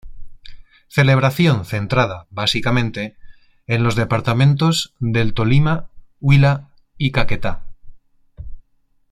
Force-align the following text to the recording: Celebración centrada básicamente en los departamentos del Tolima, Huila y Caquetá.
Celebración 0.87 1.63
centrada 1.63 2.25
básicamente 2.31 3.17
en 3.67 3.83
los 3.83 3.95
departamentos 3.95 4.95
del 4.99 5.35
Tolima, 5.35 5.91
Huila 6.19 6.71
y 6.97 7.11
Caquetá. 7.11 7.67